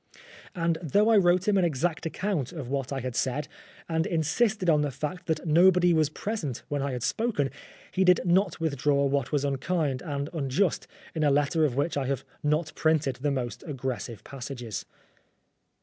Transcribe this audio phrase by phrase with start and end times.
[0.55, 3.15] And though I wrote him an exact account of 251 Oscar Wilde what I had
[3.15, 3.47] said,
[3.87, 7.51] and insisted on the fact that nobody was present when I had spoken,
[7.91, 11.97] he did not withdraw what was unkind and un just in a letter of which
[11.97, 14.85] I have not printed the most aggressive passages.